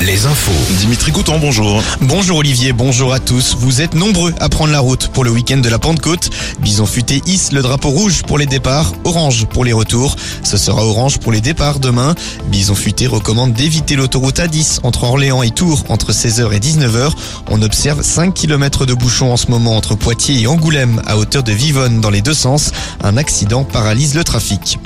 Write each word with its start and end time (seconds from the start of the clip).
les 0.00 0.26
infos. 0.26 0.52
Dimitri 0.78 1.12
Coutan, 1.12 1.38
bonjour. 1.38 1.82
Bonjour 2.00 2.38
Olivier, 2.38 2.72
bonjour 2.72 3.12
à 3.12 3.18
tous. 3.18 3.56
Vous 3.58 3.80
êtes 3.80 3.94
nombreux 3.94 4.34
à 4.40 4.48
prendre 4.48 4.72
la 4.72 4.80
route 4.80 5.08
pour 5.08 5.24
le 5.24 5.30
week-end 5.30 5.58
de 5.58 5.68
la 5.68 5.78
Pentecôte. 5.78 6.30
Bison 6.60 6.86
futé 6.86 7.22
hisse 7.26 7.52
le 7.52 7.62
drapeau 7.62 7.88
rouge 7.88 8.22
pour 8.22 8.38
les 8.38 8.46
départs, 8.46 8.92
orange 9.04 9.46
pour 9.46 9.64
les 9.64 9.72
retours. 9.72 10.16
Ce 10.42 10.56
sera 10.56 10.84
orange 10.84 11.18
pour 11.18 11.32
les 11.32 11.40
départs 11.40 11.78
demain. 11.78 12.14
Bison 12.48 12.74
futé 12.74 13.06
recommande 13.06 13.52
d'éviter 13.52 13.96
l'autoroute 13.96 14.38
A10 14.38 14.80
entre 14.82 15.04
Orléans 15.04 15.42
et 15.42 15.50
Tours 15.50 15.84
entre 15.88 16.12
16h 16.12 16.52
et 16.52 16.60
19h. 16.60 17.10
On 17.50 17.62
observe 17.62 18.02
5 18.02 18.34
km 18.34 18.86
de 18.86 18.94
bouchons 18.94 19.32
en 19.32 19.36
ce 19.36 19.48
moment 19.48 19.76
entre 19.76 19.94
Poitiers 19.94 20.40
et 20.42 20.46
Angoulême 20.46 21.02
à 21.06 21.16
hauteur 21.16 21.42
de 21.42 21.52
Vivonne 21.52 22.00
dans 22.00 22.10
les 22.10 22.22
deux 22.22 22.34
sens. 22.34 22.72
Un 23.02 23.16
accident 23.16 23.64
paralyse 23.64 24.14
le 24.14 24.24
trafic. 24.24 24.78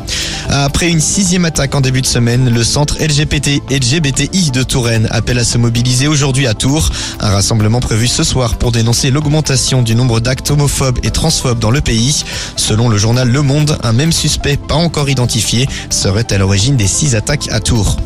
Après 0.51 0.89
une 0.89 1.01
sixième 1.01 1.45
attaque 1.45 1.75
en 1.75 1.83
début 1.83 2.01
de 2.01 2.07
semaine, 2.07 2.49
le 2.49 2.65
centre 2.65 2.97
LGBT 3.03 3.61
et 3.71 3.79
LGBTI 3.79 4.51
de 4.51 4.63
Touraine 4.63 5.07
appelle 5.11 5.39
à 5.39 5.45
se 5.45 5.59
mobiliser 5.59 6.09
aujourd'hui 6.09 6.47
à 6.47 6.55
Tours. 6.55 6.91
Un 7.21 7.29
rassemblement 7.29 7.81
prévu 7.81 8.09
ce 8.09 8.25
soir 8.25 8.57
pour 8.57 8.73
dénoncer 8.73 9.11
l'augmentation 9.11 9.83
du 9.83 9.95
nombre 9.95 10.21
d'actes 10.21 10.51
homophobes 10.51 11.01
et 11.03 11.11
transphobes 11.11 11.59
dans 11.59 11.71
le 11.71 11.83
pays. 11.83 12.25
Selon 12.57 12.89
le 12.89 12.97
journal 12.97 13.29
Le 13.29 13.43
Monde, 13.43 13.79
un 13.83 13.93
même 13.93 14.13
suspect 14.13 14.57
pas 14.57 14.75
encore 14.75 15.11
identifié 15.11 15.69
serait 15.91 16.33
à 16.33 16.39
l'origine 16.39 16.77
des 16.77 16.89
six 16.89 17.15
attaques 17.15 17.49
à 17.51 17.61
Tours. 17.61 17.99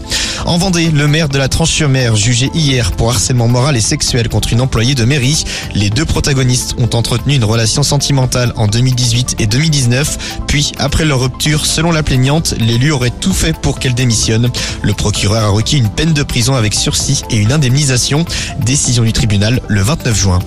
En 0.44 0.58
Vendée, 0.58 0.90
le 0.90 1.06
maire 1.06 1.28
de 1.28 1.38
la 1.38 1.48
Tranche-sur-Mer, 1.48 2.16
jugé 2.16 2.50
hier 2.52 2.92
pour 2.92 3.10
harcèlement 3.10 3.46
moral 3.46 3.76
et 3.76 3.80
sexuel 3.80 4.28
contre 4.28 4.52
une 4.52 4.60
employée 4.60 4.94
de 4.94 5.04
mairie. 5.04 5.44
Les 5.74 5.88
deux 5.88 6.04
protagonistes 6.04 6.74
ont 6.78 6.90
entretenu 6.96 7.34
une 7.34 7.44
relation 7.44 7.82
sentimentale 7.82 8.52
en 8.56 8.66
2018 8.66 9.36
et 9.38 9.46
2019. 9.46 10.40
Puis, 10.48 10.72
après 10.78 11.04
leur 11.04 11.20
rupture, 11.20 11.64
selon 11.64 11.92
la 11.92 12.02
plaignante, 12.02 12.54
l'élu 12.58 12.90
aurait 12.90 13.10
tout 13.10 13.32
fait 13.32 13.56
pour 13.56 13.78
qu'elle 13.78 13.94
démissionne. 13.94 14.50
Le 14.82 14.92
procureur 14.94 15.44
a 15.44 15.48
requis 15.48 15.78
une 15.78 15.90
peine 15.90 16.12
de 16.12 16.22
prison 16.22 16.54
avec 16.54 16.74
sursis 16.74 17.22
et 17.30 17.36
une 17.36 17.52
indemnisation. 17.52 18.24
Décision 18.64 19.04
du 19.04 19.12
tribunal 19.12 19.60
le 19.68 19.80
29 19.80 20.18
juin. 20.18 20.38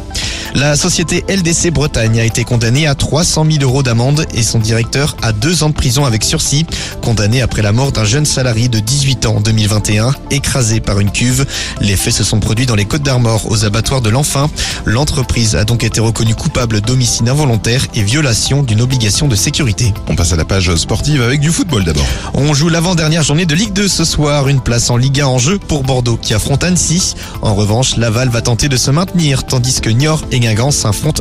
La 0.56 0.78
société 0.78 1.26
LDC 1.28 1.70
Bretagne 1.70 2.18
a 2.18 2.24
été 2.24 2.46
condamnée 2.46 2.88
à 2.88 2.96
300 2.96 3.46
000 3.52 3.64
euros 3.64 3.84
d'amende 3.84 4.26
et 4.34 4.42
son 4.42 4.58
directeur 4.58 5.18
à 5.22 5.34
deux 5.34 5.64
ans 5.64 5.70
de 5.70 5.74
prison 5.74 6.06
avec 6.06 6.24
sursis, 6.24 6.66
condamné 7.02 7.42
après 7.42 7.62
la 7.62 7.74
mort 7.74 7.92
d'un 7.92 8.06
jeune 8.06 8.26
salarié 8.26 8.70
de 8.70 8.80
18 8.80 9.26
ans 9.26 9.36
en 9.36 9.42
2021, 9.42 10.16
écrasé 10.32 10.80
par 10.80 11.02
une 11.02 11.12
cuve. 11.12 11.46
Les 11.82 11.98
faits 11.98 12.14
se 12.14 12.24
sont 12.24 12.40
produits 12.40 12.66
dans 12.66 12.76
les 12.76 12.86
Côtes 12.86 13.04
d'Armor 13.04 13.52
aux 13.52 13.66
abattoirs 13.66 14.00
de 14.00 14.10
l'Enfin. 14.10 14.50
L'entreprise 14.86 15.58
a 15.58 15.66
donc 15.66 15.84
été 15.84 16.00
reconnue 16.00 16.36
coupable 16.36 16.80
d'homicide 16.80 17.28
involontaire 17.28 17.86
et 17.94 18.02
violation 18.02 18.64
d'une 18.64 18.80
obligation 18.80 19.28
de 19.28 19.36
sécurité. 19.36 19.94
On 20.08 20.16
passe 20.16 20.32
à 20.32 20.38
la 20.38 20.46
page 20.46 20.74
sportive 20.78 21.22
avec 21.22 21.42
du 21.42 21.52
football 21.52 21.84
d'abord. 21.84 22.08
On 22.34 22.54
joue 22.54 22.70
l'avant-dernière 22.70 23.24
journée 23.24 23.46
de 23.46 23.56
Ligue 23.56 23.74
2 23.74 23.90
ce 23.90 24.06
soir, 24.06 24.48
une 24.48 24.62
place 24.62 24.90
en 24.90 24.96
Ligue 24.96 25.20
1 25.20 25.28
en 25.28 25.38
jeu 25.38 25.60
pour 25.60 25.84
Bordeaux 25.84 26.16
qui 26.16 26.34
affronte 26.34 26.64
Annecy. 26.64 27.16
En 27.42 27.56
revanche, 27.56 27.98
Laval 27.98 28.30
va 28.30 28.40
tenter 28.40 28.70
de 28.70 28.78
se 28.78 28.90
maintenir 28.90 29.44
tandis 29.44 29.82
que 29.82 29.90
Niort 29.90 30.22
Guingamp 30.46 30.70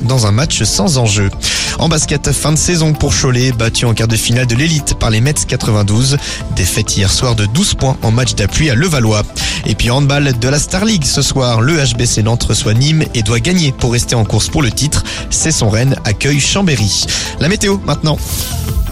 dans 0.02 0.26
un 0.26 0.32
match 0.32 0.62
sans 0.64 0.98
enjeu. 0.98 1.30
En 1.78 1.88
basket, 1.88 2.30
fin 2.30 2.52
de 2.52 2.58
saison 2.58 2.92
pour 2.92 3.14
Cholet, 3.18 3.52
battu 3.52 3.86
en 3.86 3.94
quart 3.94 4.06
de 4.06 4.16
finale 4.16 4.46
de 4.46 4.54
l'élite 4.54 4.94
par 4.98 5.08
les 5.08 5.22
Mets 5.22 5.32
92. 5.32 6.18
Défaite 6.54 6.94
hier 6.96 7.10
soir 7.10 7.34
de 7.34 7.46
12 7.46 7.74
points 7.74 7.96
en 8.02 8.10
match 8.10 8.34
d'appui 8.34 8.68
à 8.68 8.74
Levallois. 8.74 9.22
Et 9.64 9.74
puis 9.74 9.90
handball 9.90 10.38
de 10.38 10.48
la 10.48 10.58
Star 10.58 10.84
League 10.84 11.04
ce 11.04 11.22
soir, 11.22 11.62
le 11.62 11.82
HBC 11.82 12.22
Nantes 12.22 12.44
reçoit 12.44 12.74
Nîmes 12.74 13.04
et 13.14 13.22
doit 13.22 13.40
gagner 13.40 13.72
pour 13.72 13.92
rester 13.92 14.14
en 14.14 14.24
course 14.24 14.48
pour 14.48 14.62
le 14.62 14.70
titre. 14.70 15.04
C'est 15.30 15.52
son 15.52 15.70
Rennes 15.70 15.96
accueille 16.04 16.40
Chambéry. 16.40 17.06
La 17.40 17.48
météo 17.48 17.78
maintenant. 17.86 18.18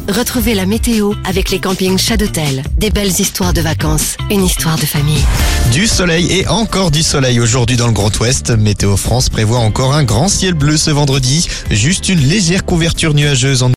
Retrouvez 0.08 0.54
la 0.54 0.66
météo 0.66 1.12
avec 1.24 1.50
les 1.50 1.60
campings 1.60 1.96
Chadotel. 1.96 2.64
Des 2.76 2.90
belles 2.90 3.20
histoires 3.20 3.52
de 3.52 3.60
vacances, 3.60 4.16
une 4.30 4.44
histoire 4.44 4.76
de 4.76 4.84
famille. 4.84 5.22
Du 5.70 5.86
soleil 5.86 6.26
et 6.32 6.48
encore 6.48 6.90
du 6.90 7.04
soleil 7.04 7.38
aujourd'hui 7.38 7.76
dans 7.76 7.86
le 7.86 7.92
Grand 7.92 8.18
Ouest. 8.18 8.50
Météo 8.50 8.96
France 8.96 9.28
prévoit 9.28 9.60
encore 9.60 9.94
un 9.94 10.02
grand 10.02 10.28
ciel 10.28 10.54
bleu 10.54 10.76
ce 10.76 10.90
vendredi. 10.90 11.46
Juste 11.70 12.08
une 12.08 12.18
légère 12.18 12.64
couverture 12.64 13.14
nuageuse 13.14 13.62
en 13.62 13.68